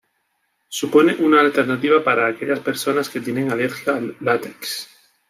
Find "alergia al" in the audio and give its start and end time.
3.51-4.17